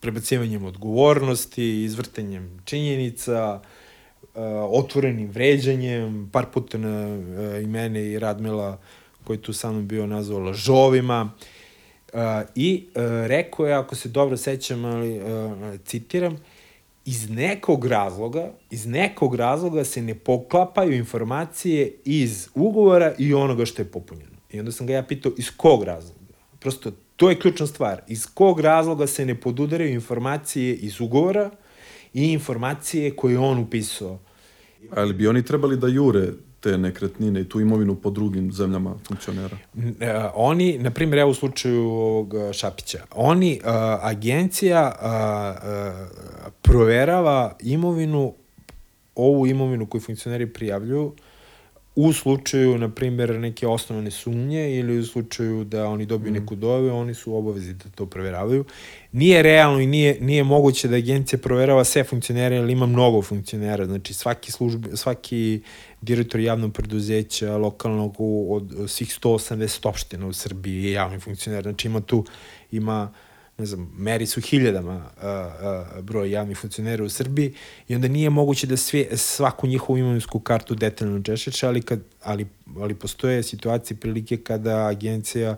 prebacivanjem 0.00 0.64
odgovornosti, 0.64 1.82
izvrtanjem 1.84 2.62
činjenica, 2.64 3.60
otvorenim 4.70 5.30
vređanjem, 5.30 6.30
par 6.32 6.46
puta 6.54 6.78
na 6.78 7.18
i 7.62 7.66
mene 7.66 8.06
i 8.06 8.18
Radmila 8.18 8.80
koji 9.24 9.38
tu 9.38 9.52
sa 9.52 9.72
mnom 9.72 9.88
bio 9.88 10.06
nazvao 10.06 10.40
lažovima. 10.40 11.30
I 12.54 12.86
rekao 13.26 13.66
je, 13.66 13.74
ako 13.74 13.94
se 13.94 14.08
dobro 14.08 14.36
sećam, 14.36 14.84
ali 14.84 15.20
citiram, 15.84 16.36
iz 17.04 17.30
nekog 17.30 17.86
razloga, 17.86 18.50
iz 18.70 18.86
nekog 18.86 19.34
razloga 19.34 19.84
se 19.84 20.02
ne 20.02 20.14
poklapaju 20.14 20.94
informacije 20.94 21.92
iz 22.04 22.48
ugovora 22.54 23.14
i 23.18 23.34
onoga 23.34 23.64
što 23.64 23.82
je 23.82 23.86
popunjeno. 23.86 24.36
I 24.52 24.58
onda 24.58 24.72
sam 24.72 24.86
ga 24.86 24.92
ja 24.92 25.02
pitao 25.02 25.32
iz 25.38 25.50
kog 25.56 25.84
razloga. 25.84 26.34
Prosto, 26.60 26.92
to 27.16 27.30
je 27.30 27.38
ključna 27.38 27.66
stvar. 27.66 28.00
Iz 28.08 28.26
kog 28.34 28.60
razloga 28.60 29.06
se 29.06 29.26
ne 29.26 29.34
podudaraju 29.34 29.90
informacije 29.90 30.74
iz 30.74 31.00
ugovora 31.00 31.50
i 32.14 32.32
informacije 32.32 33.16
koje 33.16 33.32
je 33.32 33.38
on 33.38 33.58
upisao. 33.58 34.18
Ali 34.90 35.14
bi 35.14 35.28
oni 35.28 35.42
trebali 35.42 35.76
da 35.76 35.88
jure 35.88 36.32
te 36.60 36.78
nekretnine 36.78 37.40
i 37.40 37.48
tu 37.48 37.60
imovinu 37.60 37.94
po 37.94 38.10
drugim 38.10 38.52
zemljama 38.52 38.94
funkcionera? 39.08 39.56
E, 40.00 40.14
oni, 40.34 40.78
na 40.78 40.90
primjer, 40.90 41.18
evo 41.18 41.30
u 41.30 41.34
slučaju 41.34 41.82
ovog 41.82 42.34
e, 42.34 42.52
Šapića, 42.52 42.98
oni, 43.14 43.60
uh, 43.64 43.70
agencija 44.00 44.92
uh, 44.94 45.06
uh, 45.06 46.52
proverava 46.62 47.56
imovinu, 47.60 48.34
ovu 49.14 49.46
imovinu 49.46 49.86
koju 49.86 50.00
funkcioneri 50.00 50.46
prijavljuju, 50.46 51.12
u 51.96 52.12
slučaju, 52.12 52.78
na 52.78 52.88
primjer, 52.88 53.40
neke 53.40 53.66
osnovne 53.66 54.10
sumnje 54.10 54.78
ili 54.78 54.98
u 54.98 55.06
slučaju 55.06 55.64
da 55.64 55.88
oni 55.88 56.06
dobiju 56.06 56.32
mm. 56.32 56.34
neku 56.34 56.54
dove, 56.54 56.92
oni 56.92 57.14
su 57.14 57.36
obavezi 57.36 57.74
da 57.74 57.84
to 57.94 58.06
proveravaju. 58.06 58.64
Nije 59.12 59.42
realno 59.42 59.80
i 59.80 59.86
nije, 59.86 60.18
nije 60.20 60.44
moguće 60.44 60.88
da 60.88 60.96
agencija 60.96 61.38
proverava 61.38 61.84
sve 61.84 62.04
funkcionere, 62.04 62.58
ali 62.58 62.72
ima 62.72 62.86
mnogo 62.86 63.22
funkcionera. 63.22 63.86
Znači, 63.86 64.14
svaki, 64.14 64.52
službi, 64.52 64.96
svaki 64.96 65.60
direktor 66.00 66.40
javnog 66.40 66.72
preduzeća 66.72 67.56
lokalnog 67.56 68.14
od, 68.48 68.74
od 68.78 68.90
svih 68.90 69.18
180 69.22 69.88
opština 69.88 70.26
u 70.26 70.32
Srbiji 70.32 70.84
je 70.84 70.92
javni 70.92 71.20
funkcioner. 71.20 71.62
Znači, 71.62 71.88
ima 71.88 72.00
tu, 72.00 72.24
ima 72.70 73.12
ne 73.58 73.66
znam, 73.66 73.92
meri 73.98 74.26
su 74.26 74.40
hiljadama 74.40 74.92
a, 75.20 75.28
a, 75.28 76.00
broj 76.02 76.30
javnih 76.30 76.58
funkcionera 76.58 77.04
u 77.04 77.08
Srbiji 77.08 77.54
i 77.88 77.94
onda 77.94 78.08
nije 78.08 78.30
moguće 78.30 78.66
da 78.66 78.76
sve, 78.76 79.06
svaku 79.16 79.66
njihovu 79.66 79.98
imovinsku 79.98 80.40
kartu 80.40 80.74
detaljno 80.74 81.22
češeče, 81.22 81.66
ali, 81.66 81.82
kad, 81.82 82.00
ali, 82.22 82.46
ali 82.76 82.94
postoje 82.94 83.42
situacije 83.42 83.96
prilike 83.96 84.36
kada 84.36 84.86
agencija 84.86 85.56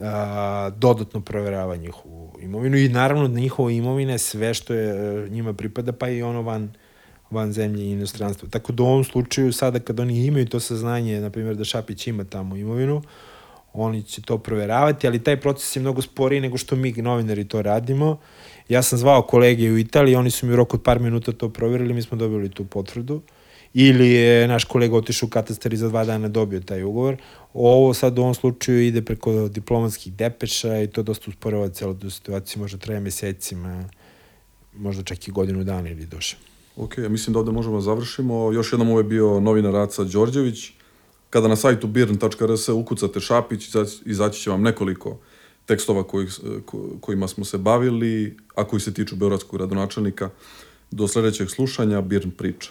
a, 0.00 0.70
dodatno 0.76 1.20
proverava 1.20 1.76
njihovu 1.76 2.32
imovinu 2.42 2.76
i 2.76 2.88
naravno 2.88 3.28
da 3.28 3.40
njihova 3.40 3.70
imovina 3.70 4.12
je 4.12 4.18
sve 4.18 4.54
što 4.54 4.74
je 4.74 4.90
a, 5.24 5.28
njima 5.28 5.52
pripada, 5.52 5.92
pa 5.92 6.08
i 6.08 6.22
ono 6.22 6.42
van, 6.42 6.72
van 7.30 7.52
zemlje 7.52 7.84
i 7.84 7.90
inostranstva. 7.90 8.48
Tako 8.48 8.72
da 8.72 8.82
u 8.82 8.86
ovom 8.86 9.04
slučaju 9.04 9.52
sada 9.52 9.80
kad 9.80 10.00
oni 10.00 10.26
imaju 10.26 10.46
to 10.46 10.60
saznanje, 10.60 11.20
na 11.20 11.30
primjer 11.30 11.56
da 11.56 11.64
Šapić 11.64 12.06
ima 12.06 12.24
tamo 12.24 12.56
imovinu, 12.56 13.02
oni 13.74 14.02
će 14.02 14.22
to 14.22 14.38
proveravati, 14.38 15.06
ali 15.06 15.22
taj 15.22 15.40
proces 15.40 15.76
je 15.76 15.80
mnogo 15.80 16.02
sporiji 16.02 16.40
nego 16.40 16.58
što 16.58 16.76
mi 16.76 16.92
novinari 16.92 17.44
to 17.44 17.62
radimo. 17.62 18.18
Ja 18.68 18.82
sam 18.82 18.98
zvao 18.98 19.22
kolege 19.22 19.70
u 19.70 19.78
Italiji, 19.78 20.16
oni 20.16 20.30
su 20.30 20.46
mi 20.46 20.52
u 20.52 20.56
roku 20.56 20.76
od 20.76 20.82
par 20.82 21.00
minuta 21.00 21.32
to 21.32 21.48
proverili, 21.48 21.94
mi 21.94 22.02
smo 22.02 22.16
dobili 22.16 22.48
tu 22.48 22.64
potvrdu 22.64 23.22
ili 23.74 24.10
je 24.10 24.48
naš 24.48 24.64
kolega 24.64 24.96
otišao 24.96 25.26
u 25.26 25.30
katastar 25.30 25.72
i 25.72 25.76
za 25.76 25.88
dva 25.88 26.04
dana 26.04 26.28
dobio 26.28 26.60
taj 26.60 26.82
ugovor. 26.82 27.16
Ovo 27.54 27.94
sad 27.94 28.18
u 28.18 28.22
ovom 28.22 28.34
slučaju 28.34 28.86
ide 28.86 29.02
preko 29.02 29.48
diplomatskih 29.48 30.12
depeša 30.12 30.82
i 30.82 30.86
to 30.86 31.02
dosta 31.02 31.24
usporava 31.28 31.68
celo 31.68 31.94
tu 31.94 32.10
situaciju, 32.10 32.62
možda 32.62 32.78
traje 32.78 33.00
mesecima, 33.00 33.88
možda 34.76 35.02
čak 35.02 35.28
i 35.28 35.30
godinu 35.30 35.64
dana 35.64 35.90
ili 35.90 36.06
duše. 36.06 36.36
Ok, 36.76 36.98
ja 36.98 37.08
mislim 37.08 37.34
da 37.34 37.38
ovde 37.38 37.52
možemo 37.52 37.76
da 37.76 37.80
završimo. 37.80 38.52
Još 38.52 38.72
jednom 38.72 38.88
ovo 38.88 39.00
je 39.00 39.04
bio 39.04 39.40
novinar 39.40 39.76
Aca 39.76 40.04
Đorđević. 40.04 40.72
Kada 41.34 41.48
na 41.48 41.56
sajtu 41.56 41.86
birn.rs 41.86 42.68
ukucate 42.68 43.20
Šapić, 43.20 43.68
izaći- 44.04 44.42
će 44.42 44.50
vam 44.50 44.62
nekoliko 44.62 45.18
tekstova 45.66 46.02
kojih, 46.02 46.30
ko- 46.66 46.96
kojima 47.00 47.28
smo 47.28 47.44
se 47.44 47.58
bavili, 47.58 48.36
a 48.54 48.64
koji 48.64 48.80
se 48.80 48.94
tiču 48.94 49.16
Beogradskog 49.16 49.58
gradonačelnika. 49.58 50.30
Do 50.90 51.08
sledećeg 51.08 51.50
slušanja, 51.50 52.00
Birn 52.00 52.30
priča. 52.30 52.70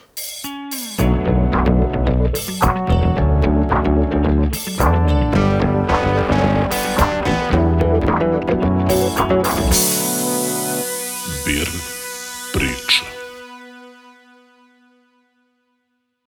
Thank 11.45 11.92